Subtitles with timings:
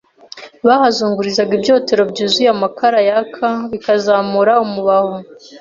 [0.67, 5.19] Bahazungurizaga ibyotero byuzuye amakara yaka, bikazamura umubavi.